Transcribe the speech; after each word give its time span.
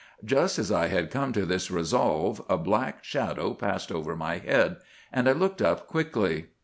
"'Just 0.25 0.57
as 0.57 0.71
I 0.71 0.87
had 0.87 1.11
come 1.11 1.31
to 1.33 1.45
this 1.45 1.69
resolve, 1.69 2.41
a 2.49 2.57
black 2.57 3.03
shadow 3.03 3.53
passed 3.53 3.91
over 3.91 4.15
my 4.15 4.37
head, 4.39 4.77
and 5.13 5.29
I 5.29 5.33
looked 5.33 5.61
up 5.61 5.85
quickly. 5.85 6.47